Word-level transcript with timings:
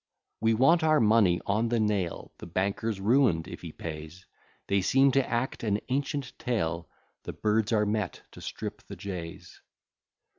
We 0.39 0.55
want 0.55 0.83
our 0.83 0.99
money 0.99 1.41
on 1.45 1.69
the 1.69 1.79
nail; 1.79 2.31
The 2.39 2.47
banker's 2.47 2.99
ruin'd 2.99 3.47
if 3.47 3.61
he 3.61 3.71
pays: 3.71 4.25
They 4.65 4.81
seem 4.81 5.11
to 5.11 5.23
act 5.29 5.63
an 5.63 5.79
ancient 5.89 6.33
tale; 6.39 6.89
The 7.21 7.33
birds 7.33 7.71
are 7.71 7.85
met 7.85 8.23
to 8.31 8.41
strip 8.41 8.81
the 8.87 8.95
jays. 8.95 9.61